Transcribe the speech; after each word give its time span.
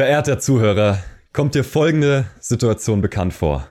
Verehrter 0.00 0.38
Zuhörer, 0.38 0.98
kommt 1.34 1.54
dir 1.54 1.62
folgende 1.62 2.24
Situation 2.40 3.02
bekannt 3.02 3.34
vor? 3.34 3.68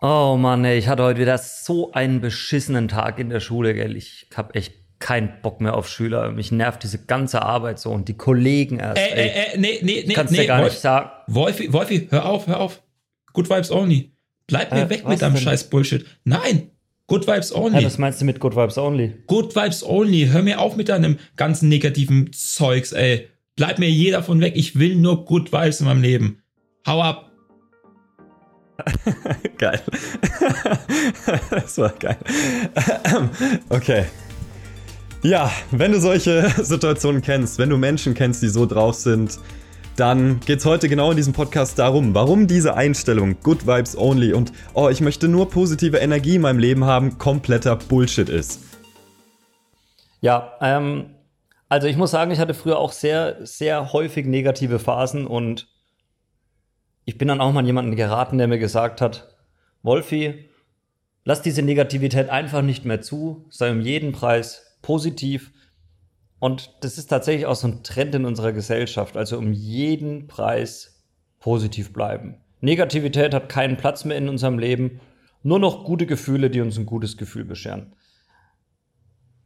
Oh 0.00 0.36
Mann, 0.38 0.64
ey, 0.64 0.78
ich 0.78 0.86
hatte 0.86 1.02
heute 1.02 1.18
wieder 1.18 1.36
so 1.36 1.90
einen 1.90 2.20
beschissenen 2.20 2.86
Tag 2.86 3.18
in 3.18 3.28
der 3.28 3.40
Schule, 3.40 3.74
gell. 3.74 3.96
Ich 3.96 4.28
hab 4.36 4.54
echt 4.54 4.74
keinen 5.00 5.32
Bock 5.42 5.60
mehr 5.60 5.74
auf 5.74 5.88
Schüler. 5.88 6.30
Mich 6.30 6.52
nervt 6.52 6.84
diese 6.84 7.06
ganze 7.06 7.42
Arbeit 7.42 7.80
so 7.80 7.90
und 7.90 8.06
die 8.06 8.16
Kollegen 8.16 8.78
erst. 8.78 8.98
Ey, 8.98 9.10
ey, 9.14 9.28
ey, 9.54 9.58
nee, 9.58 9.80
nee, 9.82 10.04
nee, 10.06 10.14
Kannst 10.14 10.30
nee, 10.32 10.42
dir 10.42 10.46
gar 10.46 10.60
Wolf, 10.60 10.70
nicht 10.70 10.80
sagen. 10.80 11.10
Wolfi, 11.26 11.72
Wolfi, 11.72 12.06
hör 12.08 12.26
auf, 12.26 12.46
hör 12.46 12.60
auf. 12.60 12.84
Good 13.32 13.50
Vibes 13.50 13.72
only. 13.72 14.12
Bleib 14.46 14.70
mir 14.70 14.82
Äh, 14.82 14.90
weg 14.90 15.08
mit 15.08 15.20
deinem 15.20 15.38
scheiß 15.38 15.70
Bullshit. 15.70 16.06
Nein, 16.22 16.70
Good 17.08 17.26
Vibes 17.26 17.50
Ja, 17.50 17.56
only. 17.56 17.84
was 17.84 17.98
meinst 17.98 18.20
du 18.20 18.26
mit 18.26 18.38
Good 18.38 18.54
Vibes 18.54 18.78
Only? 18.78 19.24
Good 19.26 19.56
Vibes 19.56 19.82
only. 19.82 20.28
Hör 20.30 20.42
mir 20.42 20.60
auf 20.60 20.76
mit 20.76 20.88
deinem 20.88 21.18
ganzen 21.36 21.68
negativen 21.68 22.32
Zeugs, 22.32 22.92
ey. 22.92 23.28
Bleib 23.56 23.78
mir 23.78 23.90
jeder 23.90 24.22
von 24.22 24.40
weg. 24.42 24.52
Ich 24.54 24.78
will 24.78 24.96
nur 24.96 25.24
Good 25.24 25.50
Vibes 25.50 25.80
in 25.80 25.86
meinem 25.86 26.02
Leben. 26.02 26.42
Hau 26.86 27.02
ab. 27.02 27.32
Geil. 29.58 29.80
das 31.50 31.78
war 31.78 31.94
geil. 31.98 32.18
okay. 33.70 34.04
Ja, 35.22 35.50
wenn 35.70 35.92
du 35.92 36.00
solche 36.00 36.52
Situationen 36.62 37.22
kennst, 37.22 37.58
wenn 37.58 37.70
du 37.70 37.78
Menschen 37.78 38.12
kennst, 38.12 38.42
die 38.42 38.48
so 38.48 38.66
drauf 38.66 38.94
sind, 38.96 39.38
dann 39.96 40.40
geht's 40.40 40.66
heute 40.66 40.90
genau 40.90 41.10
in 41.10 41.16
diesem 41.16 41.32
Podcast 41.32 41.78
darum, 41.78 42.14
warum 42.14 42.46
diese 42.46 42.74
Einstellung 42.74 43.36
Good 43.42 43.66
Vibes 43.66 43.96
Only 43.96 44.34
und 44.34 44.52
oh, 44.74 44.90
ich 44.90 45.00
möchte 45.00 45.28
nur 45.28 45.48
positive 45.48 45.96
Energie 45.96 46.34
in 46.34 46.42
meinem 46.42 46.58
Leben 46.58 46.84
haben, 46.84 47.16
kompletter 47.16 47.76
Bullshit 47.76 48.28
ist. 48.28 48.60
Ja, 50.20 50.52
ähm, 50.60 51.06
also 51.68 51.86
ich 51.86 51.96
muss 51.96 52.10
sagen, 52.10 52.30
ich 52.30 52.38
hatte 52.38 52.54
früher 52.54 52.78
auch 52.78 52.92
sehr, 52.92 53.44
sehr 53.44 53.92
häufig 53.92 54.26
negative 54.26 54.78
Phasen 54.78 55.26
und 55.26 55.68
ich 57.04 57.18
bin 57.18 57.28
dann 57.28 57.40
auch 57.40 57.52
mal 57.52 57.60
an 57.60 57.66
jemanden 57.66 57.96
geraten, 57.96 58.38
der 58.38 58.48
mir 58.48 58.58
gesagt 58.58 59.00
hat, 59.00 59.36
Wolfi, 59.82 60.48
lass 61.24 61.42
diese 61.42 61.62
Negativität 61.62 62.28
einfach 62.30 62.62
nicht 62.62 62.84
mehr 62.84 63.00
zu, 63.00 63.46
sei 63.50 63.70
um 63.70 63.80
jeden 63.80 64.12
Preis 64.12 64.78
positiv. 64.82 65.52
Und 66.38 66.72
das 66.80 66.98
ist 66.98 67.06
tatsächlich 67.06 67.46
auch 67.46 67.54
so 67.54 67.68
ein 67.68 67.82
Trend 67.82 68.14
in 68.14 68.24
unserer 68.24 68.52
Gesellschaft, 68.52 69.16
also 69.16 69.38
um 69.38 69.52
jeden 69.52 70.26
Preis 70.26 71.04
positiv 71.38 71.92
bleiben. 71.92 72.38
Negativität 72.60 73.34
hat 73.34 73.48
keinen 73.48 73.76
Platz 73.76 74.04
mehr 74.04 74.16
in 74.16 74.28
unserem 74.28 74.58
Leben, 74.58 75.00
nur 75.42 75.58
noch 75.58 75.84
gute 75.84 76.06
Gefühle, 76.06 76.50
die 76.50 76.60
uns 76.60 76.78
ein 76.78 76.86
gutes 76.86 77.16
Gefühl 77.16 77.44
bescheren. 77.44 77.94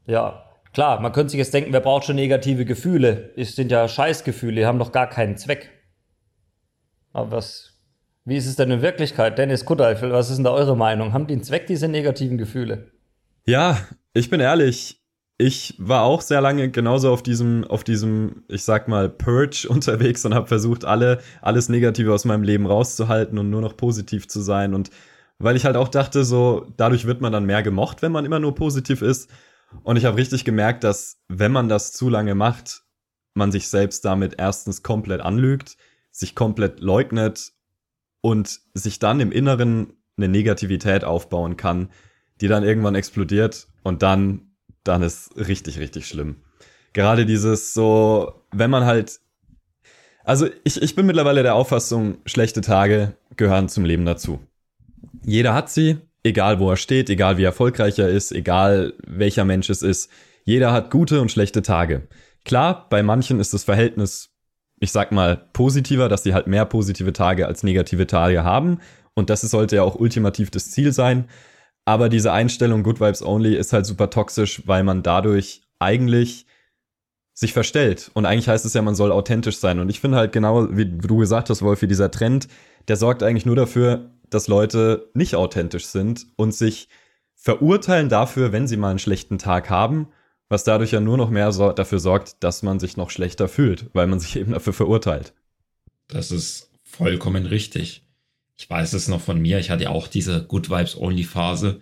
Ja, 0.07 0.50
klar, 0.73 1.01
man 1.01 1.13
könnte 1.13 1.31
sich 1.31 1.39
jetzt 1.39 1.55
denken, 1.55 1.73
wer 1.73 1.81
braucht 1.81 2.05
schon 2.05 2.17
negative 2.17 2.65
Gefühle? 2.65 3.33
Es 3.37 3.57
sind 3.57 3.71
ja 3.71 3.89
Scheißgefühle, 3.89 4.57
die 4.57 4.67
haben 4.67 4.79
doch 4.79 4.93
gar 4.93 5.09
keinen 5.09 5.37
Zweck. 5.37 5.71
Aber 7.13 7.31
was, 7.33 7.81
wie 8.25 8.37
ist 8.37 8.47
es 8.47 8.57
denn 8.57 8.71
in 8.71 8.83
Wirklichkeit? 8.83 9.39
Dennis 9.39 9.65
Kutteifel, 9.65 10.13
was 10.13 10.31
ist 10.31 10.37
denn 10.37 10.45
da 10.45 10.53
eure 10.53 10.77
Meinung? 10.77 11.13
Haben 11.13 11.27
die 11.27 11.35
einen 11.35 11.43
Zweck, 11.43 11.67
diese 11.67 11.89
negativen 11.89 12.39
Gefühle? 12.39 12.93
Ja, 13.47 13.79
ich 14.13 14.31
bin 14.31 14.41
ehrlich, 14.41 15.01
ich 15.41 15.75
war 15.79 16.03
auch 16.03 16.21
sehr 16.21 16.41
lange 16.41 16.71
genauso 16.71 17.11
auf 17.11 17.23
diesem, 17.23 17.65
auf 17.65 17.83
diesem, 17.83 18.45
ich 18.49 18.63
sag 18.63 18.89
mal, 18.89 19.09
Purge 19.09 19.67
unterwegs 19.69 20.25
und 20.25 20.35
habe 20.35 20.47
versucht, 20.47 20.85
alle, 20.85 21.19
alles 21.41 21.69
Negative 21.69 22.13
aus 22.13 22.25
meinem 22.25 22.43
Leben 22.43 22.67
rauszuhalten 22.67 23.39
und 23.39 23.51
nur 23.51 23.63
noch 23.63 23.77
positiv 23.77 24.29
zu 24.29 24.41
sein. 24.41 24.75
Und 24.75 24.91
weil 25.39 25.57
ich 25.57 25.65
halt 25.65 25.77
auch 25.77 25.89
dachte, 25.89 26.25
so, 26.25 26.67
dadurch 26.77 27.07
wird 27.07 27.23
man 27.23 27.33
dann 27.33 27.47
mehr 27.47 27.63
gemocht, 27.63 28.03
wenn 28.03 28.13
man 28.13 28.27
immer 28.27 28.39
nur 28.39 28.55
positiv 28.55 29.01
ist. 29.01 29.31
Und 29.83 29.97
ich 29.97 30.05
habe 30.05 30.17
richtig 30.17 30.45
gemerkt, 30.45 30.85
dass 30.85 31.21
wenn 31.29 31.53
man 31.53 31.69
das 31.69 31.93
zu 31.93 32.09
lange 32.09 32.35
macht, 32.35 32.83
man 33.35 33.53
sich 33.53 33.69
selbst 33.69 34.05
damit 34.05 34.35
erstens 34.39 34.83
komplett 34.83 35.21
anlügt, 35.21 35.77
sich 36.11 36.35
komplett 36.35 36.81
leugnet 36.81 37.53
und 38.21 38.61
sich 38.75 38.99
dann 38.99 39.21
im 39.21 39.33
Inneren 39.33 39.95
eine 40.17 40.29
Negativität 40.29 41.05
aufbauen 41.05 41.57
kann, 41.57 41.91
die 42.41 42.49
dann 42.49 42.65
irgendwann 42.65 42.95
explodiert 42.95 43.69
und 43.83 44.03
dann, 44.03 44.53
dann 44.85 45.03
ist 45.03 45.37
richtig, 45.37 45.79
richtig 45.79 46.07
schlimm. 46.07 46.37
Gerade 46.93 47.25
dieses 47.25 47.73
so, 47.73 48.45
wenn 48.51 48.71
man 48.71 48.85
halt, 48.85 49.21
also 50.25 50.49
ich, 50.65 50.83
ich 50.83 50.95
bin 50.97 51.07
mittlerweile 51.07 51.43
der 51.43 51.55
Auffassung, 51.55 52.19
schlechte 52.27 52.61
Tage 52.61 53.17
gehören 53.37 53.69
zum 53.69 53.85
Leben 53.85 54.05
dazu. 54.05 54.41
Jeder 55.25 55.55
hat 55.55 55.71
sie, 55.71 55.99
egal 56.23 56.59
wo 56.61 56.71
er 56.71 56.77
steht, 56.77 57.11
egal 57.11 57.39
wie 57.39 57.45
erfolgreich 57.45 57.99
er 57.99 58.09
ist, 58.09 58.33
egal 58.33 58.95
welcher 59.07 59.45
Mensch 59.45 59.71
es 59.71 59.83
ist. 59.83 60.11
Jeder 60.45 60.73
hat 60.73 60.91
gute 60.91 61.21
und 61.21 61.31
schlechte 61.31 61.63
Tage. 61.63 62.09
Klar, 62.45 62.89
bei 62.89 63.03
manchen 63.03 63.41
ist 63.41 63.55
das 63.55 63.65
Verhältnis, 63.65 64.31
ich 64.81 64.93
sag 64.93 65.13
mal, 65.13 65.37
positiver, 65.53 66.09
dass 66.09 66.23
sie 66.23 66.35
halt 66.35 66.47
mehr 66.47 66.65
positive 66.65 67.13
Tage 67.13 67.47
als 67.47 67.63
negative 67.63 68.07
Tage 68.07 68.45
haben. 68.45 68.81
Und 69.15 69.31
das 69.31 69.43
sollte 69.43 69.77
ja 69.77 69.83
auch 69.83 69.97
ultimativ 69.97 70.51
das 70.51 70.71
Ziel 70.71 70.93
sein. 70.93 71.29
Aber 71.85 72.09
diese 72.09 72.33
Einstellung 72.33 72.83
Good 72.83 73.01
Vibes 73.01 73.23
Only 73.23 73.55
ist 73.57 73.73
halt 73.73 73.87
super 73.87 74.11
toxisch, 74.11 74.63
weil 74.67 74.85
man 74.85 75.03
dadurch 75.03 75.63
eigentlich 75.79 76.47
sich 77.35 77.53
verstellt. 77.53 78.11
Und 78.15 78.27
eigentlich 78.27 78.49
heißt 78.49 78.65
es 78.65 78.75
ja, 78.75 78.83
man 78.83 78.95
soll 78.95 79.13
authentisch 79.13 79.59
sein. 79.59 79.81
Und 79.81 79.89
ich 79.89 80.01
finde 80.01 80.19
halt 80.19 80.33
genau, 80.33 80.69
wie 80.77 80.87
du 80.87 81.17
gesagt 81.17 81.51
hast, 81.51 81.63
Wolfi, 81.63 81.87
dieser 81.87 82.11
Trend, 82.11 82.49
der 82.89 82.97
sorgt 82.97 83.23
eigentlich 83.23 83.47
nur 83.47 83.57
dafür, 83.57 84.11
dass 84.31 84.49
Leute 84.49 85.11
nicht 85.15 85.35
authentisch 85.35 85.87
sind 85.87 86.27
und 86.37 86.55
sich 86.55 86.89
verurteilen 87.35 88.09
dafür, 88.09 88.53
wenn 88.53 88.69
sie 88.69 88.77
mal 88.77 88.91
einen 88.91 88.99
schlechten 88.99 89.39
Tag 89.39 89.71
haben, 89.71 90.09
was 90.49 90.65
dadurch 90.65 90.93
ja 90.93 91.01
nur 91.01 91.17
noch 91.17 91.31
mehr 91.31 91.53
so 91.53 91.73
dafür 91.73 92.01
sorgt, 92.01 92.43
dass 92.43 92.63
man 92.63 92.79
sich 92.81 92.97
noch 92.97 93.11
schlechter 93.11 93.49
fühlt, 93.49 93.87
weil 93.95 94.07
man 94.07 94.21
sich 94.21 94.37
eben 94.41 94.53
dafür 94.53 94.73
verurteilt. 94.73 95.33
Das 96.09 96.31
ist 96.31 96.71
vollkommen 96.83 97.47
richtig. 97.47 98.05
Ich 98.57 98.69
weiß 98.69 98.93
es 98.93 99.09
noch 99.09 99.21
von 99.21 99.41
mir. 99.41 99.59
Ich 99.59 99.71
hatte 99.71 99.89
auch 99.89 100.07
diese 100.07 100.45
Good 100.45 100.69
Vibes 100.69 100.97
Only 100.97 101.25
Phase, 101.25 101.81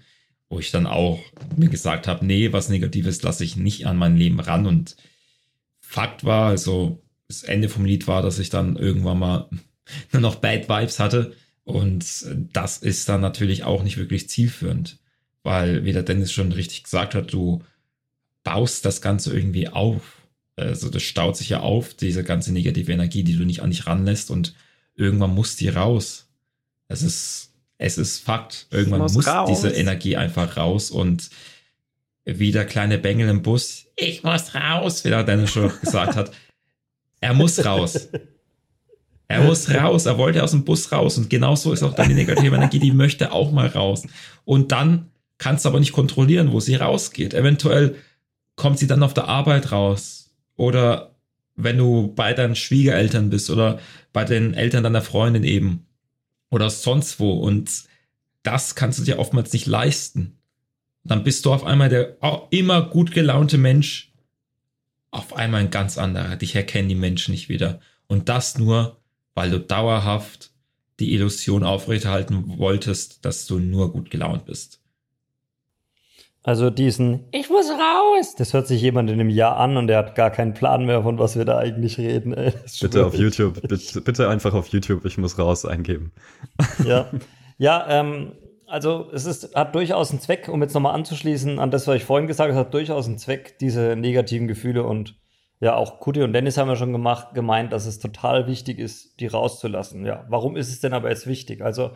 wo 0.49 0.61
ich 0.61 0.71
dann 0.71 0.87
auch 0.87 1.19
mir 1.57 1.69
gesagt 1.69 2.07
habe, 2.07 2.25
nee, 2.25 2.53
was 2.53 2.69
Negatives 2.69 3.23
lasse 3.23 3.43
ich 3.43 3.57
nicht 3.57 3.87
an 3.87 3.97
mein 3.97 4.17
Leben 4.17 4.39
ran. 4.39 4.67
Und 4.67 4.97
Fakt 5.81 6.25
war, 6.25 6.49
also 6.49 7.03
das 7.27 7.43
Ende 7.43 7.69
vom 7.69 7.85
Lied 7.85 8.07
war, 8.07 8.23
dass 8.23 8.39
ich 8.39 8.51
dann 8.51 8.77
irgendwann 8.77 9.19
mal 9.19 9.51
nur 10.13 10.23
noch 10.23 10.37
Bad 10.37 10.69
Vibes 10.69 11.01
hatte. 11.01 11.35
Und 11.69 12.25
das 12.55 12.79
ist 12.79 13.11
dann 13.11 13.21
natürlich 13.21 13.65
auch 13.65 13.83
nicht 13.83 13.99
wirklich 13.99 14.27
zielführend, 14.31 14.99
weil, 15.43 15.84
wie 15.84 15.93
der 15.93 16.03
Dennis 16.03 16.33
schon 16.33 16.51
richtig 16.51 16.83
gesagt 16.83 17.15
hat, 17.15 17.31
du 17.31 17.62
baust 18.43 18.87
das 18.87 19.03
Ganze 19.03 19.37
irgendwie 19.37 19.69
auf. 19.69 20.23
Also 20.56 20.89
das 20.89 21.03
staut 21.03 21.37
sich 21.37 21.51
ja 21.51 21.61
auf, 21.61 21.93
diese 21.93 22.25
ganze 22.25 22.55
negative 22.55 22.91
Energie, 22.91 23.23
die 23.23 23.37
du 23.37 23.45
nicht 23.45 23.61
an 23.61 23.69
dich 23.69 23.87
ranlässt 23.87 24.31
und 24.31 24.55
irgendwann 24.95 25.34
muss 25.34 25.56
die 25.56 25.69
raus. 25.69 26.31
Es 26.89 27.03
ist, 27.03 27.53
es 27.77 27.99
ist 27.99 28.21
Fakt. 28.21 28.67
Irgendwann 28.71 29.03
muss 29.03 29.12
muss, 29.12 29.29
diese 29.47 29.69
Energie 29.69 30.17
einfach 30.17 30.56
raus 30.56 30.91
und 30.91 31.29
wie 32.25 32.50
der 32.50 32.65
kleine 32.65 32.97
Bengel 32.97 33.29
im 33.29 33.43
Bus, 33.43 33.85
ich 33.95 34.23
muss 34.23 34.55
raus, 34.55 35.05
wie 35.05 35.11
der 35.11 35.23
Dennis 35.23 35.50
schon 35.50 35.71
gesagt 35.83 36.17
hat. 36.17 36.33
Er 37.21 37.35
muss 37.35 37.62
raus. 37.62 38.09
Er 39.28 39.43
muss 39.43 39.71
raus, 39.71 40.06
er 40.06 40.16
wollte 40.16 40.43
aus 40.43 40.53
dem 40.53 40.65
Bus 40.65 40.91
raus 40.91 41.19
und 41.19 41.28
genauso 41.28 41.72
ist 41.72 41.83
auch 41.83 41.94
dann 41.94 42.09
die 42.09 42.15
negative 42.15 42.56
Energie, 42.56 42.78
die 42.78 42.93
möchte 42.93 43.31
auch 43.31 43.53
mal 43.53 43.66
raus. 43.66 44.05
Und 44.47 44.72
dann 44.72 45.11
kannst 45.37 45.65
du 45.65 45.69
aber 45.69 45.81
nicht 45.81 45.93
kontrollieren, 45.93 46.53
wo 46.53 46.61
sie 46.61 46.77
rausgeht. 46.77 47.34
Eventuell 47.34 47.97
kommt 48.56 48.78
sie 48.78 48.87
dann 48.87 49.03
auf 49.03 49.12
der 49.12 49.28
Arbeit 49.28 49.71
raus 49.71 50.34
oder 50.56 51.15
wenn 51.56 51.77
du 51.77 52.12
bei 52.15 52.33
deinen 52.33 52.56
Schwiegereltern 52.56 53.28
bist 53.28 53.50
oder 53.50 53.81
bei 54.15 54.25
den 54.25 54.55
Eltern 54.55 54.83
deiner 54.83 55.03
Freundin 55.03 55.44
eben 55.44 55.87
oder 56.50 56.71
sonst 56.71 57.21
wo 57.21 57.33
und 57.33 57.84
das 58.43 58.75
kannst 58.75 58.99
du 58.99 59.05
dir 59.05 59.19
oftmals 59.19 59.53
nicht 59.53 59.67
leisten. 59.67 60.38
Dann 61.05 61.25
bist 61.25 61.44
du 61.44 61.53
auf 61.53 61.65
einmal 61.65 61.88
der 61.88 62.17
immer 62.50 62.83
gut 62.83 63.12
gelaunte 63.12 63.59
Mensch, 63.59 64.12
auf 65.11 65.34
einmal 65.37 65.61
ein 65.61 65.71
ganz 65.71 65.99
anderer. 65.99 66.37
Dich 66.37 66.55
erkennen 66.55 66.88
die 66.88 66.94
Menschen 66.94 67.33
nicht 67.33 67.49
wieder. 67.49 67.81
Und 68.06 68.28
das 68.28 68.59
nur, 68.59 68.99
weil 69.38 69.50
du 69.50 69.60
dauerhaft 69.60 70.50
die 70.99 71.14
Illusion 71.14 71.62
aufrechterhalten 71.62 72.58
wolltest, 72.58 73.25
dass 73.25 73.46
du 73.46 73.61
nur 73.61 73.93
gut 73.93 74.11
gelaunt 74.11 74.46
bist. 74.46 74.81
Also 76.43 76.70
diesen 76.70 77.29
Ich 77.31 77.49
muss 77.49 77.70
raus! 77.70 78.35
Das 78.37 78.52
hört 78.52 78.67
sich 78.67 78.82
jemand 78.82 79.11
in 79.11 79.20
einem 79.20 79.31
Jahr 79.31 79.56
an 79.58 79.76
und 79.76 79.87
der 79.87 79.99
hat 79.99 80.17
gar 80.17 80.32
keinen 80.32 80.55
Plan 80.55 80.87
mehr, 80.87 81.05
von 81.05 81.20
was 81.20 81.37
wir 81.37 81.44
da 81.44 81.56
eigentlich 81.56 81.99
reden. 81.99 82.35
Ey. 82.35 82.52
Bitte 82.81 83.06
auf. 83.06 83.14
YouTube, 83.14 83.62
bitte, 83.62 84.00
bitte 84.00 84.29
einfach 84.29 84.55
auf 84.55 84.67
YouTube, 84.70 85.05
ich 85.05 85.19
muss 85.19 85.38
raus 85.38 85.64
eingeben. 85.64 86.11
Ja, 86.84 87.08
ja 87.58 87.87
ähm, 87.88 88.32
also 88.67 89.08
es 89.12 89.25
ist, 89.25 89.55
hat 89.55 89.73
durchaus 89.76 90.11
einen 90.11 90.20
Zweck, 90.20 90.49
um 90.49 90.62
jetzt 90.62 90.75
nochmal 90.75 90.96
anzuschließen 90.96 91.61
an 91.61 91.70
das, 91.70 91.87
was 91.87 91.94
ich 91.94 92.05
vorhin 92.05 92.26
gesagt 92.26 92.50
habe, 92.50 92.58
es 92.58 92.67
hat 92.67 92.75
durchaus 92.75 93.06
einen 93.06 93.19
Zweck, 93.19 93.56
diese 93.61 93.94
negativen 93.94 94.49
Gefühle 94.49 94.82
und 94.82 95.14
ja, 95.60 95.75
auch 95.76 96.00
Kuti 96.00 96.22
und 96.22 96.32
Dennis 96.32 96.56
haben 96.56 96.69
ja 96.69 96.76
schon 96.76 96.93
gemacht, 96.93 97.34
gemeint, 97.34 97.72
dass 97.72 97.87
es 97.87 97.99
total 97.99 98.46
wichtig 98.46 98.78
ist, 98.78 99.20
die 99.20 99.26
rauszulassen. 99.26 100.06
Ja, 100.06 100.25
warum 100.28 100.56
ist 100.56 100.69
es 100.69 100.81
denn 100.81 100.93
aber 100.93 101.10
jetzt 101.10 101.26
wichtig? 101.26 101.62
Also 101.62 101.90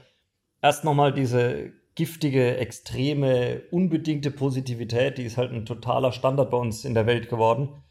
erst 0.61 0.85
nochmal 0.85 1.13
diese 1.13 1.73
giftige, 1.95 2.57
extreme, 2.57 3.63
unbedingte 3.71 4.31
Positivität, 4.31 5.19
die 5.19 5.25
ist 5.25 5.37
halt 5.37 5.53
ein 5.53 5.67
totaler 5.67 6.13
Standard 6.13 6.51
bei 6.51 6.57
uns 6.57 6.85
in 6.85 6.95
der 6.95 7.07
Welt 7.07 7.29
geworden, 7.29 7.83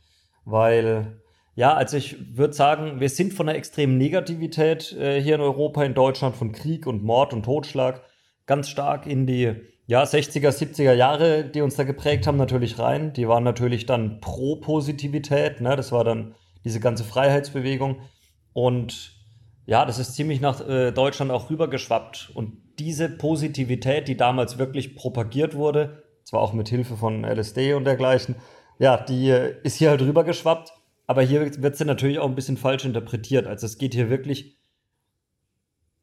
weil 0.44 1.22
Ja, 1.56 1.74
also 1.74 1.98
ich 1.98 2.38
würde 2.38 2.54
sagen, 2.54 3.00
wir 3.00 3.10
sind 3.10 3.34
von 3.34 3.50
einer 3.50 3.58
extremen 3.58 3.98
Negativität 3.98 4.94
äh, 4.94 5.22
hier 5.22 5.36
in 5.36 5.42
Europa, 5.42 5.84
in 5.84 5.94
Deutschland, 5.94 6.36
von 6.36 6.54
Krieg 6.54 6.88
und 6.88 7.04
Mord 7.04 7.34
und 7.34 7.44
Totschlag 7.44 8.04
ganz 8.46 8.70
stark 8.70 9.06
in 9.06 9.28
die 9.28 9.56
ja, 9.92 10.04
60er, 10.04 10.52
70er 10.52 10.94
Jahre, 10.94 11.44
die 11.44 11.60
uns 11.60 11.76
da 11.76 11.84
geprägt 11.84 12.26
haben, 12.26 12.38
natürlich 12.38 12.80
rein. 12.80 13.12
Die 13.12 13.28
waren 13.28 13.44
natürlich 13.44 13.86
dann 13.86 14.22
pro 14.22 14.56
Positivität, 14.56 15.60
ne? 15.60 15.76
das 15.76 15.92
war 15.92 16.06
dann 16.06 16.34
diese 16.64 16.80
ganze 16.80 17.04
Freiheitsbewegung. 17.04 17.98
Und 18.54 19.12
ja, 19.66 19.84
das 19.84 20.00
ist 20.00 20.16
ziemlich 20.16 20.40
nach 20.40 20.66
äh, 20.66 20.94
Deutschland 20.94 21.30
auch 21.30 21.50
rübergeschwappt. 21.50 22.32
Und 22.34 22.54
diese 22.80 23.10
Positivität, 23.10 24.08
die 24.08 24.16
damals 24.16 24.58
wirklich 24.58 24.96
propagiert 24.96 25.56
wurde, 25.56 26.04
zwar 26.24 26.40
auch 26.40 26.54
mit 26.54 26.70
Hilfe 26.70 26.96
von 26.96 27.26
LSD 27.26 27.74
und 27.74 27.84
dergleichen, 27.84 28.36
ja, 28.80 28.96
die 28.96 29.30
äh, 29.30 29.56
ist 29.64 29.76
hier 29.76 29.90
halt 29.90 30.04
rübergeschwappt. 30.04 30.72
Aber 31.06 31.22
hier 31.22 31.62
wird 31.62 31.76
sie 31.76 31.84
natürlich 31.84 32.20
auch 32.20 32.30
ein 32.30 32.36
bisschen 32.36 32.56
falsch 32.56 32.86
interpretiert. 32.86 33.46
Also 33.46 33.66
es 33.66 33.78
geht 33.78 33.94
hier 33.94 34.10
wirklich 34.10 34.58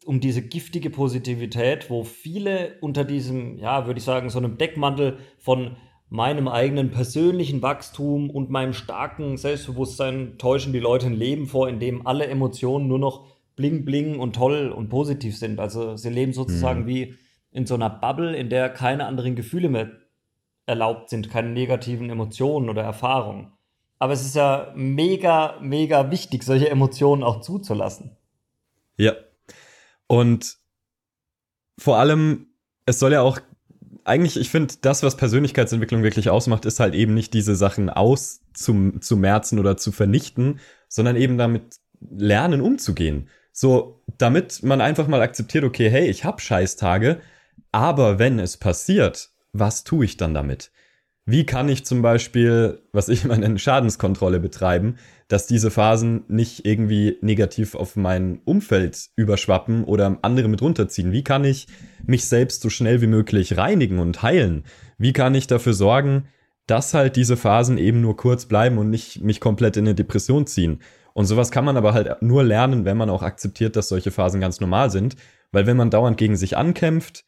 um 0.09 0.21
diese 0.21 0.41
giftige 0.41 0.89
Positivität, 0.89 1.91
wo 1.91 2.03
viele 2.03 2.77
unter 2.81 3.05
diesem, 3.05 3.59
ja, 3.59 3.87
würde 3.87 3.99
ich 3.99 4.05
sagen, 4.05 4.31
so 4.31 4.39
einem 4.39 4.57
Deckmantel 4.57 5.19
von 5.39 5.77
meinem 6.09 6.49
eigenen 6.49 6.91
persönlichen 6.91 7.61
Wachstum 7.61 8.31
und 8.31 8.49
meinem 8.49 8.73
starken 8.73 9.37
Selbstbewusstsein 9.37 10.39
täuschen 10.39 10.73
die 10.73 10.79
Leute 10.79 11.09
ein 11.09 11.13
Leben 11.13 11.47
vor, 11.47 11.69
in 11.69 11.79
dem 11.79 12.07
alle 12.07 12.27
Emotionen 12.27 12.89
nur 12.89 12.99
noch 12.99 13.27
bling 13.55 13.85
bling 13.85 14.19
und 14.19 14.35
toll 14.35 14.73
und 14.75 14.89
positiv 14.89 15.37
sind. 15.37 15.61
Also 15.61 15.97
sie 15.97 16.09
leben 16.09 16.33
sozusagen 16.33 16.85
mhm. 16.85 16.87
wie 16.87 17.15
in 17.51 17.67
so 17.67 17.75
einer 17.75 17.91
Bubble, 17.91 18.35
in 18.35 18.49
der 18.49 18.71
keine 18.71 19.05
anderen 19.05 19.37
Gefühle 19.37 19.69
mehr 19.69 19.91
erlaubt 20.65 21.11
sind, 21.11 21.29
keine 21.29 21.51
negativen 21.51 22.09
Emotionen 22.09 22.71
oder 22.71 22.83
Erfahrungen. 22.83 23.53
Aber 23.99 24.15
es 24.15 24.23
ist 24.23 24.37
ja 24.37 24.73
mega, 24.75 25.59
mega 25.61 26.11
wichtig, 26.11 26.45
solche 26.45 26.71
Emotionen 26.71 27.23
auch 27.23 27.43
zuzulassen. 27.43 28.17
Ja. 28.97 29.13
Und 30.09 30.59
vor 31.79 31.99
allem, 31.99 32.49
es 32.87 32.99
soll 32.99 33.13
ja 33.13 33.21
auch 33.21 33.39
eigentlich, 34.05 34.39
ich 34.39 34.49
finde, 34.49 34.75
das, 34.81 35.03
was 35.03 35.17
Persönlichkeitsentwicklung 35.17 36.03
wirklich 36.03 36.31
ausmacht, 36.31 36.65
ist 36.65 36.81
halt 36.81 36.95
eben 36.95 37.15
nicht 37.15 37.35
diese 37.35 37.55
Sachen 37.55 37.91
auszumerzen 37.91 39.59
oder 39.59 39.77
zu 39.77 39.93
vernichten, 39.93 40.61
sondern 40.89 41.15
eben 41.17 41.39
damit 41.39 41.77
lernen 42.01 42.63
umzugehen. 42.63 43.29
So, 43.53 44.03
damit 44.17 44.63
man 44.63 44.81
einfach 44.81 45.09
mal 45.09 45.21
akzeptiert, 45.21 45.65
okay, 45.65 45.91
hey, 45.91 46.09
ich 46.09 46.25
hab 46.25 46.41
Scheißtage, 46.41 47.21
aber 47.71 48.19
wenn 48.19 48.39
es 48.39 48.57
passiert, 48.57 49.31
was 49.53 49.85
tue 49.85 50.07
ich 50.07 50.17
dann 50.17 50.33
damit? 50.33 50.71
Wie 51.31 51.45
kann 51.45 51.69
ich 51.69 51.85
zum 51.85 52.01
Beispiel, 52.01 52.81
was 52.91 53.11
ich 53.11 53.23
immer 53.25 53.37
nenne, 53.37 53.59
Schadenskontrolle 53.59 54.41
betreiben, 54.41 54.97
dass 55.29 55.47
diese 55.47 55.71
Phasen 55.71 56.25
nicht 56.29 56.65
irgendwie 56.65 57.19
negativ 57.21 57.75
auf 57.75 57.97
mein 57.97 58.41
Umfeld 58.47 59.11
überschwappen 59.15 59.85
oder 59.85 60.19
andere 60.23 60.49
mit 60.49 60.63
runterziehen? 60.63 61.13
Wie 61.13 61.23
kann 61.23 61.45
ich 61.45 61.67
mich 62.07 62.25
selbst 62.25 62.63
so 62.63 62.71
schnell 62.71 63.03
wie 63.03 63.07
möglich 63.07 63.59
reinigen 63.59 63.99
und 63.99 64.23
heilen? 64.23 64.65
Wie 64.97 65.13
kann 65.13 65.35
ich 65.35 65.47
dafür 65.47 65.75
sorgen, 65.75 66.29
dass 66.67 66.95
halt 66.95 67.15
diese 67.17 67.37
Phasen 67.37 67.77
eben 67.77 68.01
nur 68.01 68.17
kurz 68.17 68.47
bleiben 68.47 68.79
und 68.79 68.89
nicht 68.89 69.21
mich 69.23 69.39
komplett 69.39 69.77
in 69.77 69.85
eine 69.85 69.95
Depression 69.95 70.47
ziehen? 70.47 70.81
Und 71.13 71.27
sowas 71.27 71.51
kann 71.51 71.67
man 71.67 71.77
aber 71.77 71.93
halt 71.93 72.23
nur 72.23 72.43
lernen, 72.43 72.87
wenn 72.87 72.97
man 72.97 73.11
auch 73.11 73.23
akzeptiert, 73.23 73.77
dass 73.77 73.89
solche 73.89 74.11
Phasen 74.11 74.41
ganz 74.41 74.61
normal 74.61 74.91
sind. 74.91 75.17
Weil 75.53 75.67
wenn 75.67 75.77
man 75.77 75.91
dauernd 75.91 76.17
gegen 76.17 76.37
sich 76.37 76.57
ankämpft, 76.57 77.27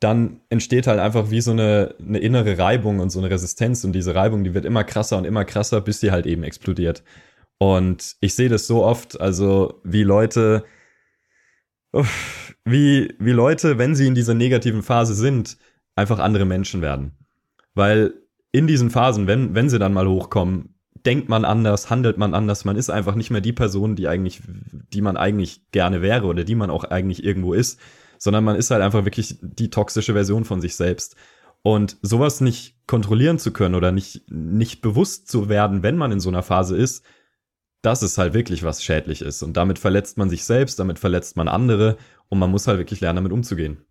dann 0.00 0.40
entsteht 0.48 0.86
halt 0.86 1.00
einfach 1.00 1.30
wie 1.30 1.40
so 1.40 1.50
eine, 1.50 1.94
eine 1.98 2.18
innere 2.18 2.56
Reibung 2.58 3.00
und 3.00 3.10
so 3.10 3.18
eine 3.18 3.30
Resistenz 3.30 3.84
und 3.84 3.92
diese 3.92 4.14
Reibung, 4.14 4.44
die 4.44 4.54
wird 4.54 4.64
immer 4.64 4.84
krasser 4.84 5.18
und 5.18 5.24
immer 5.24 5.44
krasser, 5.44 5.80
bis 5.80 6.00
sie 6.00 6.12
halt 6.12 6.26
eben 6.26 6.44
explodiert. 6.44 7.02
Und 7.58 8.16
ich 8.20 8.34
sehe 8.34 8.48
das 8.48 8.68
so 8.68 8.84
oft, 8.84 9.20
also 9.20 9.80
wie 9.82 10.04
Leute, 10.04 10.64
wie, 12.64 13.14
wie 13.18 13.32
Leute, 13.32 13.78
wenn 13.78 13.96
sie 13.96 14.06
in 14.06 14.14
dieser 14.14 14.34
negativen 14.34 14.82
Phase 14.82 15.14
sind, 15.14 15.58
einfach 15.96 16.20
andere 16.20 16.44
Menschen 16.44 16.80
werden. 16.80 17.16
Weil 17.74 18.14
in 18.52 18.68
diesen 18.68 18.90
Phasen, 18.90 19.26
wenn, 19.26 19.56
wenn 19.56 19.68
sie 19.68 19.80
dann 19.80 19.92
mal 19.92 20.08
hochkommen, 20.08 20.76
denkt 21.04 21.28
man 21.28 21.44
anders, 21.44 21.90
handelt 21.90 22.18
man 22.18 22.34
anders, 22.34 22.64
man 22.64 22.76
ist 22.76 22.90
einfach 22.90 23.16
nicht 23.16 23.30
mehr 23.30 23.40
die 23.40 23.52
Person, 23.52 23.96
die 23.96 24.06
eigentlich, 24.06 24.42
die 24.46 25.00
man 25.00 25.16
eigentlich 25.16 25.70
gerne 25.72 26.02
wäre 26.02 26.26
oder 26.26 26.44
die 26.44 26.54
man 26.54 26.70
auch 26.70 26.84
eigentlich 26.84 27.24
irgendwo 27.24 27.52
ist 27.52 27.80
sondern 28.18 28.44
man 28.44 28.56
ist 28.56 28.70
halt 28.70 28.82
einfach 28.82 29.04
wirklich 29.04 29.36
die 29.40 29.70
toxische 29.70 30.12
Version 30.12 30.44
von 30.44 30.60
sich 30.60 30.76
selbst. 30.76 31.16
Und 31.62 31.96
sowas 32.02 32.40
nicht 32.40 32.76
kontrollieren 32.86 33.38
zu 33.38 33.52
können 33.52 33.74
oder 33.74 33.92
nicht, 33.92 34.22
nicht 34.30 34.80
bewusst 34.80 35.28
zu 35.28 35.48
werden, 35.48 35.82
wenn 35.82 35.96
man 35.96 36.12
in 36.12 36.20
so 36.20 36.28
einer 36.28 36.42
Phase 36.42 36.76
ist, 36.76 37.04
das 37.82 38.02
ist 38.02 38.18
halt 38.18 38.34
wirklich 38.34 38.62
was 38.62 38.82
schädlich 38.82 39.22
ist. 39.22 39.42
Und 39.42 39.56
damit 39.56 39.78
verletzt 39.78 40.18
man 40.18 40.30
sich 40.30 40.44
selbst, 40.44 40.78
damit 40.78 40.98
verletzt 40.98 41.36
man 41.36 41.48
andere 41.48 41.96
und 42.28 42.38
man 42.38 42.50
muss 42.50 42.66
halt 42.66 42.78
wirklich 42.78 43.00
lernen, 43.00 43.16
damit 43.16 43.32
umzugehen. 43.32 43.84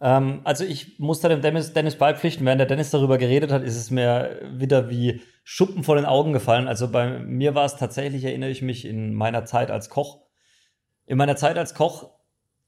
Ähm, 0.00 0.40
also 0.44 0.64
ich 0.64 0.98
muss 0.98 1.20
da 1.20 1.28
dem 1.28 1.42
Dennis, 1.42 1.72
Dennis 1.72 1.96
beipflichten, 1.96 2.44
während 2.44 2.60
der 2.60 2.66
Dennis 2.66 2.90
darüber 2.90 3.18
geredet 3.18 3.50
hat, 3.50 3.62
ist 3.62 3.76
es 3.76 3.90
mir 3.90 4.40
wieder 4.52 4.90
wie 4.90 5.22
Schuppen 5.44 5.84
vor 5.84 5.96
den 5.96 6.06
Augen 6.06 6.32
gefallen. 6.32 6.68
Also 6.68 6.90
bei 6.90 7.18
mir 7.18 7.54
war 7.54 7.64
es 7.64 7.76
tatsächlich, 7.76 8.24
erinnere 8.24 8.50
ich 8.50 8.62
mich, 8.62 8.84
in 8.84 9.14
meiner 9.14 9.44
Zeit 9.44 9.70
als 9.70 9.88
Koch. 9.90 10.22
In 11.06 11.18
meiner 11.18 11.36
Zeit 11.36 11.56
als 11.56 11.74
Koch 11.74 12.10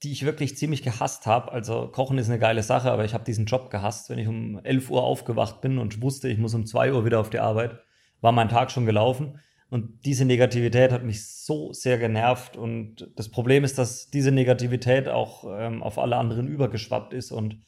die 0.03 0.13
ich 0.13 0.25
wirklich 0.25 0.57
ziemlich 0.57 0.83
gehasst 0.83 1.27
habe. 1.27 1.51
Also 1.51 1.89
Kochen 1.89 2.19
ist 2.19 2.29
eine 2.29 2.39
geile 2.39 2.63
Sache, 2.63 2.91
aber 2.93 3.05
ich 3.05 3.15
habe 3.15 3.25
diesen 3.25 3.47
Job 3.47 3.71
gehasst. 3.71 4.11
Wenn 4.11 4.19
ich 4.19 4.29
um 4.29 4.61
11 4.63 4.91
Uhr 4.91 5.03
aufgewacht 5.03 5.61
bin 5.61 5.79
und 5.79 6.01
wusste, 6.03 6.29
ich 6.29 6.39
muss 6.39 6.55
um 6.55 6.67
2 6.67 6.93
Uhr 6.93 7.05
wieder 7.05 7.19
auf 7.19 7.31
die 7.31 7.41
Arbeit, 7.41 7.79
war 8.21 8.33
mein 8.33 8.49
Tag 8.49 8.71
schon 8.71 8.87
gelaufen. 8.87 9.41
Und 9.71 10.07
diese 10.07 10.25
Negativität 10.25 10.93
hat 10.93 11.05
mich 11.05 11.27
so 11.27 11.73
sehr 11.73 11.99
genervt. 11.99 12.57
Und 12.57 13.11
das 13.17 13.29
Problem 13.29 13.65
ist, 13.65 13.77
dass 13.77 14.09
diese 14.09 14.31
Negativität 14.31 15.09
auch 15.09 15.45
ähm, 15.51 15.83
auf 15.83 15.99
alle 15.99 16.17
anderen 16.17 16.47
übergeschwappt 16.47 17.13
ist. 17.13 17.33
Und 17.33 17.61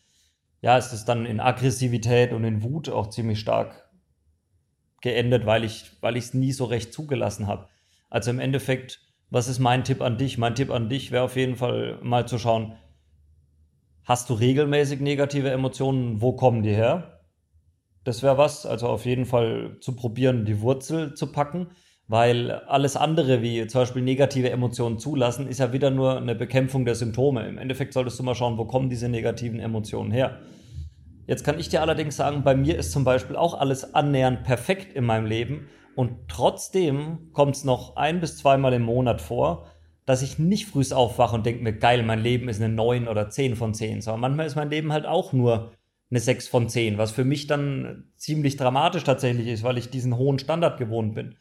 ja, 0.63 0.79
es 0.79 0.93
ist 0.93 1.07
dann 1.07 1.27
in 1.27 1.41
Aggressivität 1.41 2.33
und 2.33 2.45
in 2.45 2.63
Wut 2.63 2.89
auch 2.89 3.09
ziemlich 3.09 3.41
stark 3.41 3.91
geendet, 5.03 5.47
weil 5.47 5.65
ich 5.65 5.93
es 6.03 6.35
nie 6.35 6.53
so 6.53 6.65
recht 6.65 6.93
zugelassen 6.93 7.47
habe. 7.47 7.69
Also 8.09 8.31
im 8.31 8.39
Endeffekt 8.39 9.01
was 9.31 9.49
ist 9.49 9.61
mein 9.61 9.85
Tipp 9.85 10.01
an 10.03 10.19
dich? 10.19 10.39
Mein 10.39 10.55
Tipp 10.55 10.71
an 10.71 10.89
dich 10.89 11.13
wäre 11.13 11.25
auf 11.25 11.37
jeden 11.37 11.57
Fall 11.57 11.99
mal 12.03 12.27
zu 12.27 12.39
schauen, 12.39 12.75
hast 14.05 14.29
du 14.29 14.35
regelmäßig 14.35 15.01
negative 15.01 15.51
Emotionen? 15.51 16.21
Wo 16.21 16.33
kommen 16.33 16.63
die 16.63 16.75
her? 16.75 17.21
Das 18.05 18.23
wäre 18.23 18.39
was. 18.39 18.67
Also 18.67 18.89
auf 18.89 19.07
jeden 19.07 19.27
Fall 19.27 19.77
zu 19.81 19.95
probieren, 19.95 20.45
die 20.45 20.61
Wurzel 20.61 21.15
zu 21.15 21.31
packen, 21.31 21.69
weil 22.09 22.51
alles 22.51 22.97
andere, 22.97 23.41
wie 23.41 23.67
zum 23.69 23.83
Beispiel 23.83 24.03
negative 24.03 24.51
Emotionen 24.51 24.99
zulassen, 24.99 25.47
ist 25.47 25.61
ja 25.61 25.73
wieder 25.73 25.91
nur 25.91 26.17
eine 26.17 26.35
Bekämpfung 26.35 26.85
der 26.85 26.97
Symptome. 26.97 27.47
Im 27.49 27.59
Endeffekt 27.59 27.93
solltest 27.93 28.19
du 28.19 28.25
mal 28.25 28.35
schauen, 28.35 28.59
wo 28.59 28.65
kommen 28.65 28.91
diese 28.91 29.09
negativen 29.09 29.61
Emotionen 29.61 30.11
her. 30.11 30.41
Jetzt 31.29 31.45
kann 31.45 31.61
ich 31.61 31.69
dir 31.69 31.83
allerdings 31.83 32.17
sagen, 32.17 32.43
bei 32.43 32.57
mir 32.57 32.77
ist 32.77 32.91
zum 32.91 33.05
Beispiel 33.05 33.37
auch 33.37 33.55
alles 33.55 33.95
annähernd 33.95 34.43
perfekt 34.43 34.93
in 34.93 35.05
meinem 35.05 35.27
Leben 35.27 35.69
und 35.95 36.29
trotzdem 36.29 37.31
kommt 37.33 37.57
es 37.57 37.65
noch 37.65 37.97
ein 37.97 38.21
bis 38.21 38.37
zweimal 38.37 38.73
im 38.73 38.83
Monat 38.83 39.21
vor, 39.21 39.67
dass 40.07 40.23
ich 40.23 40.39
nicht 40.39 40.67
früh 40.67 40.85
aufwache 40.93 41.37
und 41.37 41.47
denke 41.47 41.63
mir, 41.63 41.73
geil, 41.73 42.03
mein 42.03 42.21
Leben 42.21 42.49
ist 42.49 42.61
eine 42.61 42.73
9 42.73 43.07
oder 43.07 43.29
10 43.29 43.57
von 43.57 43.75
10, 43.75 44.01
sondern 44.01 44.21
manchmal 44.21 44.47
ist 44.47 44.57
mein 44.57 44.71
Leben 44.71 44.93
halt 44.93 45.07
auch 45.07 45.33
nur 45.33 45.73
eine 46.11 46.21
6 46.21 46.49
von 46.49 46.69
10, 46.69 46.99
was 46.99 47.13
für 47.13 47.25
mich 47.25 47.47
dann 47.47 48.11
ziemlich 48.17 48.57
dramatisch 48.57 49.05
tatsächlich 49.05 49.47
ist, 49.47 49.63
weil 49.63 49.79
ich 49.79 49.91
diesen 49.91 50.17
hohen 50.17 50.39
Standard 50.39 50.79
gewohnt 50.79 51.15
bin. 51.15 51.37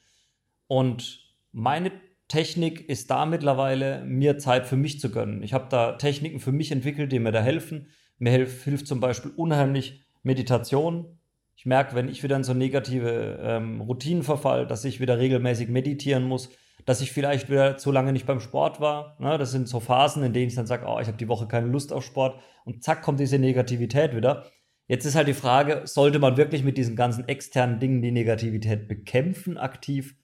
Und 0.67 1.25
meine 1.51 1.91
Technik 2.27 2.87
ist 2.87 3.09
da 3.09 3.25
mittlerweile, 3.25 4.03
mir 4.05 4.37
Zeit 4.37 4.67
für 4.67 4.77
mich 4.77 4.99
zu 4.99 5.09
gönnen. 5.09 5.41
Ich 5.41 5.53
habe 5.53 5.65
da 5.69 5.93
Techniken 5.93 6.39
für 6.39 6.51
mich 6.51 6.71
entwickelt, 6.71 7.11
die 7.11 7.19
mir 7.19 7.31
da 7.31 7.41
helfen. 7.41 7.87
Mir 8.19 8.31
hilft 8.31 8.85
zum 8.85 8.99
Beispiel 8.99 9.31
unheimlich 9.35 10.03
Meditation, 10.21 11.18
ich 11.59 11.65
merke, 11.65 11.93
wenn 11.93 12.07
ich 12.07 12.23
wieder 12.23 12.37
in 12.37 12.45
so 12.45 12.53
negative 12.53 13.37
ähm, 13.41 13.81
Routinen 13.81 14.23
verfall, 14.23 14.65
dass 14.65 14.85
ich 14.85 15.01
wieder 15.01 15.19
regelmäßig 15.19 15.67
meditieren 15.67 16.23
muss, 16.23 16.49
dass 16.85 17.01
ich 17.01 17.11
vielleicht 17.11 17.49
wieder 17.49 17.75
zu 17.75 17.91
lange 17.91 18.13
nicht 18.13 18.25
beim 18.25 18.39
Sport 18.39 18.79
war. 18.79 19.17
Ne? 19.19 19.37
Das 19.37 19.51
sind 19.51 19.67
so 19.67 19.81
Phasen, 19.81 20.23
in 20.23 20.31
denen 20.31 20.47
ich 20.47 20.55
dann 20.55 20.67
sage, 20.67 20.85
oh, 20.87 20.99
ich 21.01 21.07
habe 21.07 21.17
die 21.17 21.27
Woche 21.27 21.49
keine 21.49 21.67
Lust 21.67 21.91
auf 21.91 22.05
Sport 22.05 22.39
und 22.63 22.81
zack 22.81 23.01
kommt 23.01 23.19
diese 23.19 23.39
Negativität 23.39 24.15
wieder. 24.15 24.45
Jetzt 24.87 25.03
ist 25.03 25.15
halt 25.15 25.27
die 25.27 25.33
Frage, 25.33 25.81
sollte 25.83 26.19
man 26.19 26.37
wirklich 26.37 26.63
mit 26.63 26.77
diesen 26.77 26.95
ganzen 26.95 27.27
externen 27.27 27.81
Dingen 27.81 28.01
die 28.01 28.13
Negativität 28.13 28.87
bekämpfen 28.87 29.57
aktiv? 29.57 30.15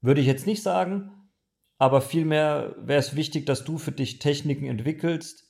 Würde 0.00 0.20
ich 0.20 0.28
jetzt 0.28 0.46
nicht 0.46 0.62
sagen, 0.62 1.10
aber 1.78 2.00
vielmehr 2.00 2.76
wäre 2.78 3.00
es 3.00 3.16
wichtig, 3.16 3.44
dass 3.44 3.64
du 3.64 3.76
für 3.76 3.90
dich 3.90 4.20
Techniken 4.20 4.66
entwickelst, 4.66 5.49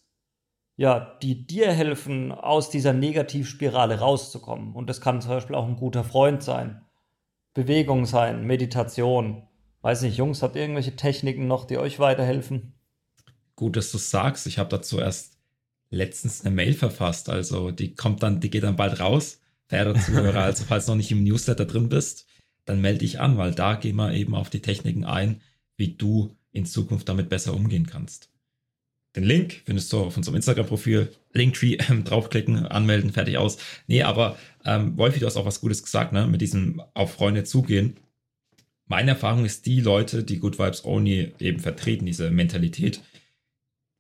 ja, 0.81 1.19
die 1.21 1.47
dir 1.47 1.71
helfen, 1.75 2.33
aus 2.33 2.71
dieser 2.71 2.95
Negativspirale 2.95 3.99
rauszukommen. 3.99 4.73
Und 4.73 4.89
das 4.89 5.03
kann 5.03 5.21
zum 5.21 5.33
Beispiel 5.33 5.55
auch 5.55 5.69
ein 5.69 5.77
guter 5.77 6.05
Freund 6.05 6.43
sein, 6.43 6.81
Bewegung 7.53 8.07
sein, 8.07 8.47
Meditation. 8.47 9.43
Weiß 9.83 10.01
nicht, 10.01 10.17
Jungs, 10.17 10.43
habt 10.43 10.57
ihr 10.57 10.63
irgendwelche 10.63 10.97
Techniken 10.97 11.47
noch, 11.47 11.67
die 11.67 11.77
euch 11.77 11.99
weiterhelfen? 11.99 12.73
Gut, 13.57 13.77
dass 13.77 13.93
du 13.93 13.99
sagst. 13.99 14.47
Ich 14.47 14.59
habe 14.59 14.71
dazu 14.71 14.99
erst 14.99 15.37
letztens 15.91 16.47
eine 16.47 16.55
Mail 16.55 16.73
verfasst. 16.73 17.29
Also 17.29 17.73
die 17.73 17.95
kommt 17.95 18.23
dann, 18.23 18.41
die 18.41 18.49
geht 18.49 18.63
dann 18.63 18.77
bald 18.77 19.01
raus. 19.01 19.43
Verehrter 19.67 20.01
Zuhörer, 20.01 20.45
also 20.45 20.65
falls 20.65 20.87
du 20.87 20.93
noch 20.93 20.97
nicht 20.97 21.13
im 21.13 21.25
Newsletter 21.25 21.67
drin 21.67 21.91
bist, 21.91 22.27
dann 22.65 22.81
melde 22.81 23.01
dich 23.01 23.21
an, 23.21 23.37
weil 23.37 23.53
da 23.53 23.75
gehen 23.75 23.97
wir 23.97 24.15
eben 24.15 24.35
auf 24.35 24.49
die 24.49 24.63
Techniken 24.63 25.05
ein, 25.05 25.43
wie 25.77 25.93
du 25.93 26.35
in 26.53 26.65
Zukunft 26.65 27.07
damit 27.11 27.29
besser 27.29 27.53
umgehen 27.53 27.87
kannst. 27.87 28.31
Den 29.17 29.25
Link 29.25 29.63
findest 29.65 29.93
du 29.93 29.99
auf 29.99 30.17
unserem 30.17 30.37
Instagram-Profil. 30.37 31.13
Linktree 31.33 31.75
äh, 31.79 32.03
draufklicken, 32.03 32.67
anmelden, 32.67 33.13
fertig 33.13 33.39
aus. 33.39 33.59
Nee, 33.87 34.03
aber 34.03 34.39
ähm, 34.65 34.97
Wolfi, 34.97 35.21
du 35.21 35.27
hast 35.27 35.37
auch 35.37 35.47
was 35.47 35.61
Gutes 35.61 35.83
gesagt, 35.83 36.13
ne? 36.13 36.27
Mit 36.27 36.41
diesem 36.41 36.83
auf 36.95 37.15
Freunde 37.15 37.45
zugehen. 37.45 37.97
Meine 38.87 39.13
Erfahrung 39.13 39.45
ist, 39.45 39.67
die 39.67 39.81
Leute, 39.81 40.25
die 40.25 40.39
Good 40.39 40.59
Vibes 40.59 40.85
Only 40.85 41.33
eben 41.39 41.61
vertreten, 41.61 42.07
diese 42.07 42.31
Mentalität, 42.31 43.01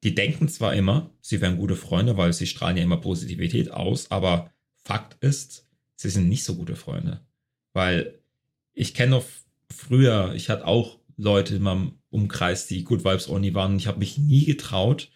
die 0.02 0.14
denken 0.14 0.48
zwar 0.48 0.74
immer, 0.74 1.10
sie 1.20 1.40
wären 1.40 1.58
gute 1.58 1.76
Freunde, 1.76 2.16
weil 2.16 2.32
sie 2.32 2.46
strahlen 2.46 2.76
ja 2.76 2.82
immer 2.82 2.96
Positivität 2.96 3.70
aus, 3.70 4.10
aber 4.10 4.50
Fakt 4.82 5.22
ist, 5.22 5.66
sie 5.94 6.08
sind 6.08 6.28
nicht 6.28 6.42
so 6.42 6.56
gute 6.56 6.74
Freunde. 6.74 7.20
Weil 7.72 8.18
ich 8.72 8.94
kenne 8.94 9.12
noch 9.12 9.24
früher, 9.70 10.32
ich 10.34 10.48
hatte 10.48 10.66
auch 10.66 10.98
Leute 11.20 11.56
in 11.56 11.62
meinem 11.62 11.98
Umkreis, 12.10 12.66
die 12.66 12.84
Good 12.84 13.04
Vibes 13.04 13.28
Only 13.28 13.54
waren. 13.54 13.72
Und 13.72 13.78
ich 13.78 13.86
habe 13.86 13.98
mich 13.98 14.18
nie 14.18 14.44
getraut, 14.44 15.10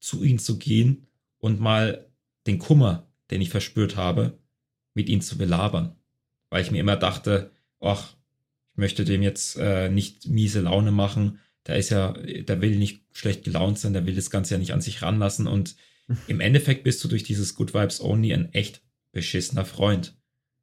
zu 0.00 0.22
ihnen 0.22 0.38
zu 0.38 0.58
gehen 0.58 1.06
und 1.38 1.60
mal 1.60 2.06
den 2.46 2.58
Kummer, 2.58 3.08
den 3.30 3.40
ich 3.40 3.50
verspürt 3.50 3.96
habe, 3.96 4.38
mit 4.94 5.08
ihnen 5.08 5.22
zu 5.22 5.38
belabern. 5.38 5.96
Weil 6.50 6.62
ich 6.62 6.70
mir 6.70 6.80
immer 6.80 6.96
dachte, 6.96 7.50
ach, 7.80 8.14
ich 8.72 8.78
möchte 8.78 9.04
dem 9.04 9.22
jetzt 9.22 9.56
äh, 9.58 9.88
nicht 9.88 10.28
miese 10.28 10.60
Laune 10.60 10.92
machen. 10.92 11.38
Der 11.66 11.76
ist 11.76 11.90
ja, 11.90 12.12
der 12.12 12.60
will 12.60 12.76
nicht 12.76 13.02
schlecht 13.12 13.44
gelaunt 13.44 13.78
sein, 13.78 13.92
der 13.92 14.06
will 14.06 14.14
das 14.14 14.30
Ganze 14.30 14.54
ja 14.54 14.58
nicht 14.58 14.72
an 14.72 14.80
sich 14.80 15.02
ranlassen. 15.02 15.46
Und 15.46 15.76
im 16.26 16.40
Endeffekt 16.40 16.84
bist 16.84 17.02
du 17.04 17.08
durch 17.08 17.22
dieses 17.22 17.54
Good 17.54 17.74
Vibes 17.74 18.00
Only 18.00 18.32
ein 18.32 18.52
echt 18.52 18.82
beschissener 19.12 19.64
Freund. 19.64 20.16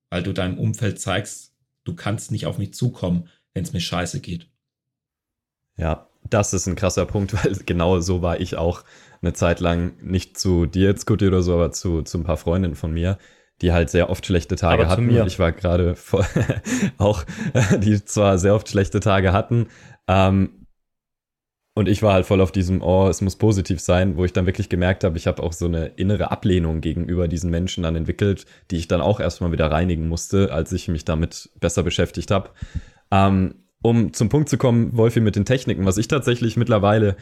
Weil 0.10 0.24
du 0.24 0.34
deinem 0.34 0.58
Umfeld 0.58 1.00
zeigst, 1.00 1.54
du 1.84 1.96
kannst 1.96 2.32
nicht 2.32 2.46
auf 2.46 2.58
mich 2.58 2.74
zukommen, 2.74 3.28
wenn 3.54 3.64
es 3.64 3.74
mir 3.74 3.82
scheiße 3.82 4.22
geht. 4.22 4.50
Ja, 5.80 6.08
das 6.30 6.54
ist 6.54 6.68
ein 6.68 6.76
krasser 6.76 7.06
Punkt, 7.06 7.34
weil 7.44 7.54
genau 7.66 8.00
so 8.00 8.22
war 8.22 8.40
ich 8.40 8.58
auch 8.58 8.84
eine 9.22 9.34
Zeit 9.34 9.60
lang 9.60 9.94
nicht 10.02 10.38
zu 10.38 10.66
dir 10.66 10.90
jetzt, 10.90 11.02
Scotty 11.02 11.28
oder 11.28 11.42
so, 11.42 11.54
aber 11.54 11.72
zu, 11.72 12.02
zu 12.04 12.18
ein 12.18 12.24
paar 12.24 12.38
Freundinnen 12.38 12.76
von 12.76 12.94
mir, 12.94 13.18
die 13.62 13.74
halt 13.74 13.90
sehr 13.90 14.10
oft 14.10 14.26
schlechte 14.26 14.56
Tage 14.56 14.84
aber 14.84 14.92
hatten. 14.92 15.28
Ich 15.28 15.40
war 15.40 15.52
gerade 15.52 15.96
auch, 16.98 17.24
die 17.80 18.04
zwar 18.06 18.38
sehr 18.38 18.56
oft 18.56 18.70
schlechte 18.70 19.00
Tage 19.00 19.34
hatten, 19.34 19.68
ähm, 20.08 20.60
und 21.80 21.88
ich 21.88 22.04
war 22.04 22.12
halt 22.12 22.26
voll 22.26 22.42
auf 22.42 22.52
diesem, 22.52 22.82
oh, 22.82 23.08
es 23.08 23.22
muss 23.22 23.38
positiv 23.38 23.80
sein, 23.80 24.18
wo 24.18 24.26
ich 24.26 24.34
dann 24.34 24.46
wirklich 24.46 24.68
gemerkt 24.68 25.06
habe, 25.06 25.18
ich 25.18 25.28
habe 25.28 25.42
auch 25.42 25.54
so 25.54 25.66
eine 25.66 25.86
innere 25.86 26.30
Ablehnung 26.30 26.82
gegenüber 26.82 27.30
diesen 27.30 27.50
Menschen 27.52 27.84
dann 27.84 27.96
entwickelt, 27.96 28.46
die 28.70 28.76
ich 28.76 28.90
dann 28.90 29.00
auch 29.00 29.22
erstmal 29.22 29.54
wieder 29.54 29.72
reinigen 29.72 30.10
musste, 30.10 30.52
als 30.52 30.74
ich 30.74 30.90
mich 30.90 31.06
damit 31.06 31.50
besser 31.62 31.84
beschäftigt 31.84 32.32
habe. 32.32 32.50
Ähm, 33.12 33.56
um 33.82 34.14
zum 34.14 34.30
Punkt 34.30 34.50
zu 34.50 34.58
kommen, 34.58 34.96
Wolfi, 34.96 35.20
mit 35.20 35.36
den 35.36 35.46
Techniken, 35.46 35.86
was 35.86 35.98
ich 35.98 36.08
tatsächlich 36.08 36.58
mittlerweile 36.58 37.16